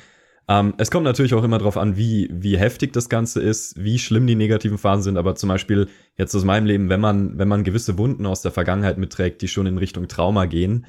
ähm, 0.50 0.74
es 0.78 0.92
kommt 0.92 1.04
natürlich 1.04 1.34
auch 1.34 1.44
immer 1.44 1.58
darauf 1.58 1.78
an, 1.78 1.98
wie, 1.98 2.30
wie 2.32 2.58
heftig 2.58 2.94
das 2.94 3.10
Ganze 3.10 3.42
ist, 3.42 3.84
wie 3.84 4.00
schlimm 4.00 4.28
die 4.28 4.36
negativen 4.36 4.78
Phasen 4.78 5.04
sind, 5.04 5.18
aber 5.18 5.36
zum 5.36 5.50
Beispiel 5.50 5.90
jetzt 6.16 6.34
aus 6.36 6.46
meinem 6.46 6.66
Leben, 6.66 6.90
wenn 6.90 7.02
man, 7.02 7.38
wenn 7.38 7.50
man 7.50 7.64
gewisse 7.64 7.98
Wunden 7.98 8.26
aus 8.26 8.42
der 8.42 8.52
Vergangenheit 8.52 8.98
mitträgt, 8.98 9.42
die 9.42 9.50
schon 9.50 9.68
in 9.68 9.78
Richtung 9.78 10.08
Trauma 10.08 10.46
gehen, 10.46 10.86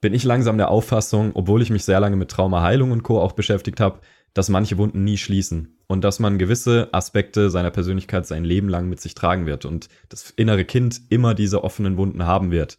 bin 0.00 0.14
ich 0.14 0.24
langsam 0.24 0.56
der 0.56 0.70
Auffassung, 0.70 1.32
obwohl 1.34 1.62
ich 1.62 1.70
mich 1.70 1.84
sehr 1.84 1.98
lange 1.98 2.16
mit 2.16 2.30
Traumaheilung 2.30 2.92
und 2.92 3.02
Co. 3.02 3.20
auch 3.20 3.32
beschäftigt 3.32 3.80
habe, 3.80 4.00
dass 4.34 4.50
manche 4.50 4.78
Wunden 4.78 5.02
nie 5.02 5.16
schließen 5.16 5.78
und 5.88 6.04
dass 6.04 6.20
man 6.20 6.38
gewisse 6.38 6.90
Aspekte 6.92 7.50
seiner 7.50 7.70
Persönlichkeit 7.70 8.26
sein 8.26 8.44
Leben 8.44 8.68
lang 8.68 8.88
mit 8.88 9.00
sich 9.00 9.14
tragen 9.14 9.46
wird 9.46 9.64
und 9.64 9.88
das 10.10 10.30
innere 10.30 10.64
Kind 10.64 11.00
immer 11.08 11.34
diese 11.34 11.64
offenen 11.64 11.96
Wunden 11.96 12.26
haben 12.26 12.50
wird. 12.50 12.76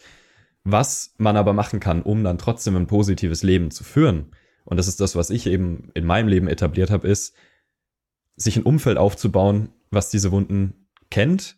Was 0.69 1.13
man 1.17 1.37
aber 1.37 1.53
machen 1.53 1.79
kann, 1.79 2.01
um 2.01 2.25
dann 2.25 2.37
trotzdem 2.37 2.75
ein 2.75 2.87
positives 2.87 3.41
Leben 3.41 3.71
zu 3.71 3.85
führen, 3.85 4.31
und 4.65 4.75
das 4.75 4.89
ist 4.89 4.99
das, 4.99 5.15
was 5.15 5.29
ich 5.29 5.47
eben 5.47 5.91
in 5.93 6.03
meinem 6.03 6.27
Leben 6.27 6.49
etabliert 6.49 6.91
habe, 6.91 7.07
ist, 7.07 7.33
sich 8.35 8.57
ein 8.57 8.63
Umfeld 8.63 8.97
aufzubauen, 8.97 9.69
was 9.91 10.09
diese 10.09 10.33
Wunden 10.33 10.89
kennt 11.09 11.55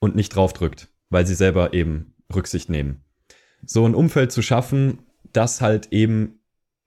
und 0.00 0.16
nicht 0.16 0.34
draufdrückt, 0.34 0.88
weil 1.08 1.24
sie 1.24 1.36
selber 1.36 1.72
eben 1.72 2.14
Rücksicht 2.34 2.68
nehmen. 2.68 3.04
So 3.64 3.86
ein 3.86 3.94
Umfeld 3.94 4.32
zu 4.32 4.42
schaffen, 4.42 4.98
das 5.32 5.60
halt 5.60 5.92
eben 5.92 6.40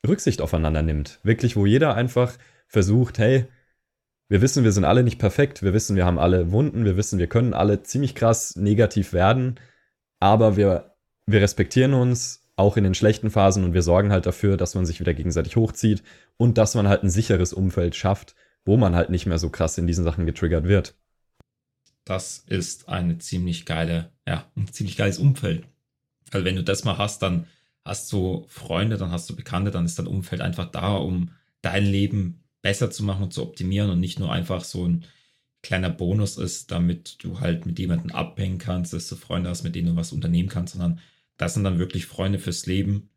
Rücksicht 0.05 0.41
aufeinander 0.41 0.81
nimmt. 0.81 1.21
Wirklich, 1.23 1.55
wo 1.55 1.65
jeder 1.65 1.95
einfach 1.95 2.33
versucht, 2.67 3.17
hey, 3.17 3.45
wir 4.27 4.41
wissen, 4.41 4.65
wir 4.65 4.73
sind 4.73 4.83
alle 4.83 5.03
nicht 5.03 5.19
perfekt, 5.19 5.63
wir 5.63 5.71
wissen, 5.71 5.95
wir 5.95 6.05
haben 6.05 6.19
alle 6.19 6.51
Wunden, 6.51 6.83
wir 6.83 6.97
wissen, 6.97 7.17
wir 7.17 7.27
können 7.27 7.53
alle 7.53 7.81
ziemlich 7.83 8.13
krass 8.13 8.57
negativ 8.57 9.13
werden, 9.13 9.57
aber 10.19 10.57
wir 10.57 10.94
wir 11.25 11.41
respektieren 11.41 11.93
uns 11.93 12.43
auch 12.55 12.77
in 12.77 12.83
den 12.83 12.93
schlechten 12.93 13.29
Phasen 13.29 13.63
und 13.63 13.73
wir 13.73 13.81
sorgen 13.81 14.11
halt 14.11 14.25
dafür, 14.25 14.57
dass 14.57 14.75
man 14.75 14.85
sich 14.85 14.99
wieder 14.99 15.13
gegenseitig 15.13 15.55
hochzieht 15.55 16.03
und 16.37 16.57
dass 16.57 16.75
man 16.75 16.87
halt 16.87 17.03
ein 17.03 17.09
sicheres 17.09 17.51
Umfeld 17.51 17.95
schafft, 17.95 18.35
wo 18.63 18.77
man 18.77 18.95
halt 18.95 19.09
nicht 19.09 19.25
mehr 19.25 19.39
so 19.39 19.49
krass 19.49 19.77
in 19.77 19.87
diesen 19.87 20.03
Sachen 20.03 20.25
getriggert 20.25 20.65
wird. 20.65 20.95
Das 22.05 22.43
ist 22.47 22.87
eine 22.87 23.17
ziemlich 23.17 23.65
geile, 23.65 24.11
ja, 24.27 24.49
ein 24.55 24.71
ziemlich 24.71 24.95
geiles 24.95 25.17
Umfeld. 25.17 25.67
Also 26.31 26.45
wenn 26.45 26.55
du 26.55 26.63
das 26.63 26.83
mal 26.83 26.97
hast, 26.97 27.21
dann 27.21 27.47
hast 27.83 28.11
du 28.13 28.45
Freunde, 28.47 28.97
dann 28.97 29.11
hast 29.11 29.29
du 29.29 29.35
Bekannte, 29.35 29.71
dann 29.71 29.85
ist 29.85 29.99
dein 29.99 30.07
Umfeld 30.07 30.41
einfach 30.41 30.71
da, 30.71 30.95
um 30.95 31.31
dein 31.61 31.85
Leben 31.85 32.43
besser 32.61 32.89
zu 32.89 33.03
machen 33.03 33.23
und 33.23 33.33
zu 33.33 33.43
optimieren 33.43 33.89
und 33.89 33.99
nicht 33.99 34.19
nur 34.19 34.31
einfach 34.31 34.63
so 34.63 34.87
ein 34.87 35.05
kleiner 35.61 35.89
Bonus 35.89 36.37
ist, 36.37 36.71
damit 36.71 37.23
du 37.23 37.39
halt 37.39 37.65
mit 37.65 37.79
jemandem 37.79 38.11
abhängen 38.11 38.59
kannst, 38.59 38.93
dass 38.93 39.07
du 39.07 39.15
Freunde 39.15 39.49
hast, 39.49 39.63
mit 39.63 39.75
denen 39.75 39.89
du 39.89 39.95
was 39.95 40.13
unternehmen 40.13 40.49
kannst, 40.49 40.73
sondern 40.73 40.99
das 41.37 41.53
sind 41.53 41.63
dann 41.63 41.79
wirklich 41.79 42.05
Freunde 42.05 42.39
fürs 42.39 42.65
Leben, 42.65 43.09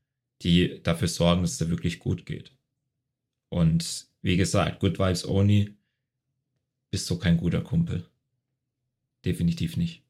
die 0.43 0.83
dafür 0.83 1.09
sorgen, 1.09 1.43
dass 1.43 1.53
es 1.53 1.59
dir 1.59 1.71
wirklich 1.71 1.99
gut 1.99 2.27
geht. 2.27 2.57
Und 3.49 4.07
wie 4.23 4.37
gesagt, 4.37 4.81
Good 4.81 4.99
Vibes 4.99 5.27
Only 5.27 5.77
bist 6.91 7.09
du 7.11 7.19
kein 7.19 7.37
guter 7.37 7.61
Kumpel. 7.61 8.09
Definitiv 9.25 9.77
nicht. 9.77 10.03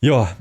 Ja, 0.00 0.36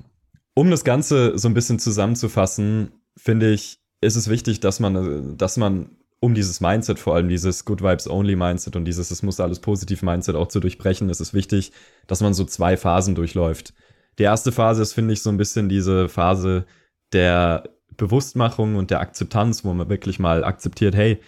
um 0.53 0.69
das 0.69 0.83
Ganze 0.83 1.37
so 1.37 1.47
ein 1.47 1.53
bisschen 1.53 1.79
zusammenzufassen, 1.79 2.91
finde 3.15 3.51
ich, 3.53 3.79
ist 4.01 4.15
es 4.15 4.29
wichtig, 4.29 4.59
dass 4.59 4.79
man, 4.79 5.37
dass 5.37 5.57
man, 5.57 5.97
um 6.19 6.35
dieses 6.35 6.61
Mindset, 6.61 6.99
vor 6.99 7.15
allem 7.15 7.29
dieses 7.29 7.65
Good 7.65 7.81
Vibes 7.81 8.07
Only 8.07 8.35
Mindset 8.35 8.75
und 8.75 8.85
dieses 8.85 9.11
Es 9.11 9.23
muss 9.23 9.39
alles 9.39 9.59
positiv 9.59 10.01
Mindset 10.01 10.35
auch 10.35 10.47
zu 10.47 10.59
durchbrechen, 10.59 11.09
ist 11.09 11.19
es 11.19 11.33
wichtig, 11.33 11.71
dass 12.07 12.21
man 12.21 12.33
so 12.33 12.43
zwei 12.45 12.77
Phasen 12.77 13.15
durchläuft. 13.15 13.73
Die 14.19 14.23
erste 14.23 14.51
Phase 14.51 14.81
ist, 14.81 14.93
finde 14.93 15.13
ich, 15.13 15.21
so 15.21 15.29
ein 15.29 15.37
bisschen 15.37 15.69
diese 15.69 16.09
Phase 16.09 16.65
der 17.11 17.69
Bewusstmachung 17.97 18.75
und 18.75 18.91
der 18.91 18.99
Akzeptanz, 18.99 19.63
wo 19.63 19.73
man 19.73 19.89
wirklich 19.89 20.19
mal 20.19 20.43
akzeptiert, 20.43 20.95
hey, 20.95 21.19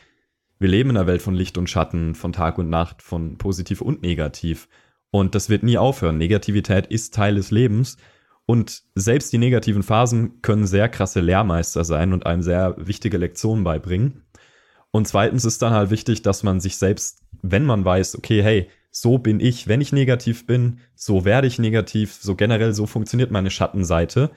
wir 0.59 0.69
leben 0.69 0.91
in 0.91 0.97
einer 0.97 1.07
Welt 1.07 1.21
von 1.21 1.35
Licht 1.35 1.57
und 1.57 1.69
Schatten, 1.69 2.15
von 2.15 2.33
Tag 2.33 2.57
und 2.57 2.69
Nacht, 2.69 3.01
von 3.01 3.37
positiv 3.37 3.81
und 3.81 4.01
negativ. 4.01 4.67
Und 5.11 5.35
das 5.35 5.49
wird 5.49 5.63
nie 5.63 5.77
aufhören. 5.77 6.17
Negativität 6.17 6.87
ist 6.87 7.13
Teil 7.13 7.35
des 7.35 7.51
Lebens. 7.51 7.97
Und 8.45 8.83
selbst 8.93 9.33
die 9.33 9.37
negativen 9.37 9.83
Phasen 9.83 10.41
können 10.41 10.67
sehr 10.67 10.87
krasse 10.87 11.19
Lehrmeister 11.19 11.83
sein 11.83 12.13
und 12.13 12.25
einem 12.25 12.41
sehr 12.41 12.75
wichtige 12.77 13.17
Lektionen 13.17 13.63
beibringen. 13.63 14.23
Und 14.91 15.07
zweitens 15.07 15.45
ist 15.45 15.61
dann 15.61 15.73
halt 15.73 15.89
wichtig, 15.89 16.21
dass 16.21 16.43
man 16.43 16.59
sich 16.59 16.77
selbst, 16.77 17.23
wenn 17.41 17.65
man 17.65 17.83
weiß, 17.83 18.17
okay, 18.17 18.41
hey, 18.41 18.69
so 18.97 19.17
bin 19.17 19.41
ich, 19.41 19.67
wenn 19.67 19.81
ich 19.81 19.91
negativ 19.91 20.47
bin, 20.47 20.79
so 20.95 21.25
werde 21.25 21.47
ich 21.47 21.59
negativ, 21.59 22.13
so 22.13 22.33
generell 22.33 22.71
so 22.71 22.85
funktioniert 22.85 23.29
meine 23.29 23.51
Schattenseite, 23.51 24.31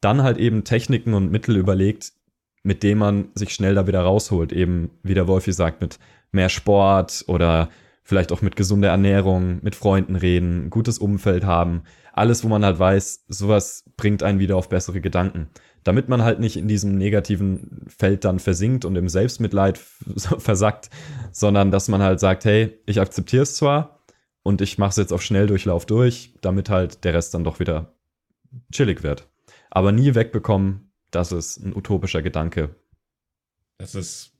dann 0.00 0.22
halt 0.22 0.38
eben 0.38 0.64
Techniken 0.64 1.12
und 1.12 1.30
Mittel 1.30 1.58
überlegt, 1.58 2.14
mit 2.62 2.82
denen 2.82 2.98
man 2.98 3.28
sich 3.34 3.52
schnell 3.52 3.74
da 3.74 3.86
wieder 3.86 4.00
rausholt. 4.00 4.50
Eben, 4.50 4.92
wie 5.02 5.12
der 5.12 5.28
Wolfi 5.28 5.52
sagt, 5.52 5.82
mit 5.82 5.98
mehr 6.30 6.48
Sport 6.48 7.24
oder 7.26 7.68
vielleicht 8.02 8.32
auch 8.32 8.40
mit 8.40 8.56
gesunder 8.56 8.88
Ernährung, 8.88 9.58
mit 9.62 9.74
Freunden 9.74 10.16
reden, 10.16 10.70
gutes 10.70 10.96
Umfeld 10.96 11.44
haben. 11.44 11.82
Alles, 12.14 12.44
wo 12.44 12.48
man 12.48 12.64
halt 12.64 12.78
weiß, 12.78 13.26
sowas 13.28 13.84
bringt 13.98 14.22
einen 14.22 14.38
wieder 14.38 14.56
auf 14.56 14.70
bessere 14.70 15.02
Gedanken 15.02 15.50
damit 15.84 16.08
man 16.08 16.22
halt 16.22 16.40
nicht 16.40 16.56
in 16.56 16.68
diesem 16.68 16.96
negativen 16.96 17.86
Feld 17.88 18.24
dann 18.24 18.38
versinkt 18.38 18.84
und 18.84 18.96
im 18.96 19.08
Selbstmitleid 19.08 19.78
versackt, 20.38 20.90
sondern 21.32 21.70
dass 21.70 21.88
man 21.88 22.02
halt 22.02 22.20
sagt, 22.20 22.44
hey, 22.44 22.78
ich 22.86 23.00
akzeptiere 23.00 23.42
es 23.42 23.56
zwar 23.56 24.04
und 24.42 24.60
ich 24.60 24.78
mache 24.78 24.90
es 24.90 24.96
jetzt 24.96 25.12
auf 25.12 25.22
Schnelldurchlauf 25.22 25.86
durch, 25.86 26.34
damit 26.40 26.70
halt 26.70 27.04
der 27.04 27.14
Rest 27.14 27.34
dann 27.34 27.44
doch 27.44 27.60
wieder 27.60 27.94
chillig 28.72 29.02
wird. 29.02 29.28
Aber 29.70 29.92
nie 29.92 30.14
wegbekommen, 30.14 30.92
das 31.10 31.32
ist 31.32 31.58
ein 31.58 31.74
utopischer 31.74 32.22
Gedanke. 32.22 32.76
Das 33.78 33.94
ist 33.94 34.32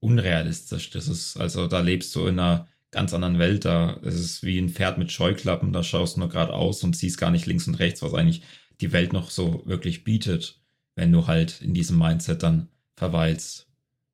unrealistisch. 0.00 0.90
Das 0.90 1.08
ist, 1.08 1.36
also 1.36 1.66
da 1.66 1.80
lebst 1.80 2.14
du 2.14 2.26
in 2.26 2.38
einer 2.38 2.68
ganz 2.90 3.12
anderen 3.12 3.38
Welt. 3.38 3.64
Da 3.64 3.98
es 4.02 4.14
ist 4.14 4.42
wie 4.42 4.58
ein 4.58 4.70
Pferd 4.70 4.98
mit 4.98 5.12
Scheuklappen, 5.12 5.72
da 5.72 5.82
schaust 5.82 6.16
du 6.16 6.20
nur 6.20 6.28
geradeaus 6.28 6.82
und 6.84 6.96
siehst 6.96 7.18
gar 7.18 7.30
nicht 7.30 7.46
links 7.46 7.66
und 7.66 7.74
rechts, 7.74 8.02
was 8.02 8.14
eigentlich 8.14 8.42
die 8.80 8.92
Welt 8.92 9.12
noch 9.12 9.30
so 9.30 9.62
wirklich 9.66 10.04
bietet 10.04 10.57
wenn 10.98 11.12
du 11.12 11.26
halt 11.26 11.62
in 11.62 11.72
diesem 11.72 11.98
Mindset 11.98 12.42
dann 12.42 12.68
verweilst. 12.96 13.66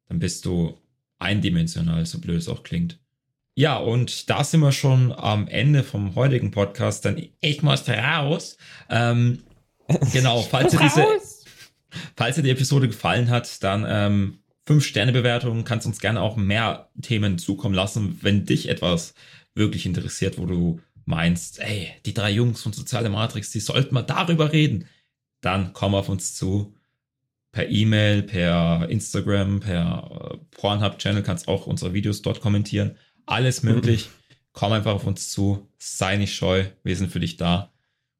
Dann 0.08 0.18
bist 0.20 0.44
du 0.44 0.78
eindimensional, 1.18 2.06
so 2.06 2.20
blöd 2.20 2.38
es 2.38 2.48
auch 2.48 2.62
klingt. 2.62 3.00
Ja, 3.56 3.76
und 3.76 4.30
da 4.30 4.44
sind 4.44 4.60
wir 4.60 4.72
schon 4.72 5.12
am 5.12 5.48
Ende 5.48 5.82
vom 5.82 6.14
heutigen 6.14 6.50
Podcast. 6.50 7.04
Dann 7.04 7.20
ich 7.40 7.62
muss 7.62 7.88
raus. 7.88 8.56
Ähm, 8.88 9.42
Genau, 10.12 10.42
falls 10.42 10.72
dir 10.72 10.78
diese, 10.78 11.06
falls 12.16 12.36
dir 12.36 12.42
die 12.42 12.50
Episode 12.50 12.88
gefallen 12.88 13.30
hat, 13.30 13.62
dann 13.62 13.84
ähm, 13.86 14.38
5-Sterne-Bewertungen, 14.66 15.64
kannst 15.64 15.86
uns 15.86 16.00
gerne 16.00 16.22
auch 16.22 16.36
mehr 16.36 16.88
Themen 17.02 17.38
zukommen 17.38 17.74
lassen, 17.74 18.18
wenn 18.22 18.46
dich 18.46 18.68
etwas 18.68 19.14
wirklich 19.54 19.86
interessiert, 19.86 20.38
wo 20.38 20.46
du 20.46 20.80
meinst, 21.04 21.60
ey, 21.60 21.92
die 22.06 22.14
drei 22.14 22.30
Jungs 22.30 22.62
von 22.62 22.72
Soziale 22.72 23.10
Matrix, 23.10 23.50
die 23.50 23.60
sollten 23.60 23.94
mal 23.94 24.02
darüber 24.02 24.52
reden, 24.52 24.88
dann 25.42 25.74
komm 25.74 25.94
auf 25.94 26.08
uns 26.08 26.34
zu. 26.34 26.73
Per 27.54 27.68
E-Mail, 27.68 28.24
per 28.24 28.88
Instagram, 28.90 29.60
per 29.60 30.32
äh, 30.32 30.38
Pornhub-Channel 30.56 31.22
kannst 31.22 31.46
auch 31.46 31.68
unsere 31.68 31.94
Videos 31.94 32.20
dort 32.20 32.40
kommentieren. 32.40 32.96
Alles 33.26 33.62
möglich. 33.62 34.10
Komm 34.52 34.72
einfach 34.72 34.92
auf 34.92 35.06
uns 35.06 35.30
zu. 35.30 35.70
Sei 35.78 36.16
nicht 36.16 36.34
scheu. 36.34 36.64
Wir 36.82 36.96
sind 36.96 37.12
für 37.12 37.20
dich 37.20 37.36
da. 37.36 37.72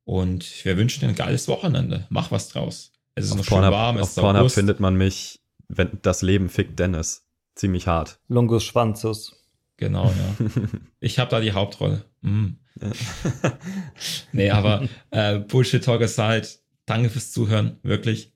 Und 0.05 0.65
wir 0.65 0.77
wünschen 0.77 1.01
dir 1.01 1.09
ein 1.09 1.17
geiles 1.17 1.49
Wochenende. 1.49 2.07
Mach 2.11 2.31
was 2.31 2.49
draus. 2.49 2.93
Es 3.17 3.25
ist 3.25 3.33
Auf 3.33 3.39
noch 3.39 3.45
schön 3.45 3.55
Pornhub, 3.55 3.73
warm. 3.73 3.97
Es 3.97 4.03
auf 4.03 4.09
ist 4.11 4.15
Pornhub 4.15 4.41
August. 4.43 4.55
findet 4.55 4.79
man 4.79 4.95
mich, 4.95 5.41
wenn 5.67 5.99
das 6.03 6.23
Leben 6.23 6.49
fickt 6.49 6.79
Dennis. 6.79 7.27
Ziemlich 7.57 7.89
hart. 7.89 8.21
Lungus 8.29 8.63
Schwanzus. 8.63 9.35
Genau, 9.79 10.07
ja. 10.07 10.47
Ich 11.01 11.19
habe 11.19 11.31
da 11.33 11.41
die 11.41 11.53
Hauptrolle. 11.53 12.05
Mm. 12.21 12.51
nee, 14.33 14.51
aber 14.51 14.89
äh, 15.11 15.41
Bullshit 15.41 15.83
Talk 15.85 16.03
aside, 16.03 16.47
danke 16.87 17.11
fürs 17.11 17.33
Zuhören, 17.33 17.79
wirklich. 17.83 18.34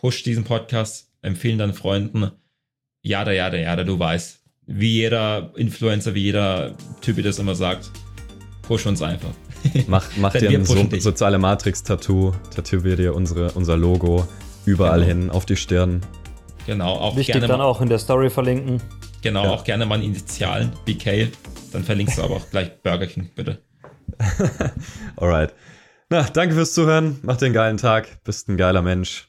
Push 0.00 0.22
diesen 0.22 0.44
Podcast, 0.44 1.10
empfehlen 1.22 1.58
deinen 1.58 1.74
Freunden. 1.74 2.30
Jada, 3.02 3.32
jada, 3.32 3.56
jada, 3.56 3.84
du 3.84 3.98
weißt. 3.98 4.40
Wie 4.66 4.92
jeder 4.92 5.52
Influencer, 5.56 6.14
wie 6.14 6.22
jeder 6.22 6.76
Typ, 7.00 7.16
wie 7.16 7.22
das 7.22 7.38
immer 7.38 7.54
sagt, 7.54 7.90
push 8.62 8.86
uns 8.86 9.02
einfach. 9.02 9.30
Mach, 9.88 10.06
mach 10.18 10.32
dir 10.34 10.50
wir 10.50 10.58
ein 10.60 10.64
so, 10.64 10.86
soziale 11.00 11.38
Matrix-Tattoo. 11.38 12.32
Tätowier 12.54 12.94
dir 12.94 13.14
unsere, 13.16 13.50
unser 13.52 13.76
Logo 13.76 14.28
überall 14.66 15.00
Genau. 15.00 15.08
hin, 15.08 15.30
auf 15.30 15.46
die 15.46 15.56
Stirn. 15.56 16.00
Genau, 16.66 16.92
auch 16.92 17.16
Wichtig 17.16 17.32
gerne 17.32 17.48
dann 17.48 17.58
mal, 17.58 17.64
auch 17.64 17.80
in 17.80 17.88
der 17.88 17.98
Story 17.98 18.30
verlinken. 18.30 18.80
genau, 19.20 19.44
Ja. 19.44 19.50
auch 19.50 19.64
gerne 19.64 19.84
mal 19.84 20.00
Initialen, 20.00 20.70
BK. 20.84 21.32
Dann 21.72 21.82
verlinkst 21.82 22.18
du 22.18 22.22
aber 22.22 22.36
auch 22.36 22.50
gleich 22.50 22.80
Burger 22.82 23.06
King, 23.08 23.30
bitte. 23.34 23.62
Alright. 25.16 25.54
Na, 26.08 26.22
danke 26.22 26.54
fürs 26.54 26.72
Zuhören. 26.74 27.18
Macht 27.22 27.40
dir 27.40 27.46
einen 27.46 27.54
geilen 27.54 27.76
Tag. 27.78 28.22
Bist 28.24 28.48
ein 28.48 28.56
geiler 28.56 28.82
Mensch. 28.82 29.28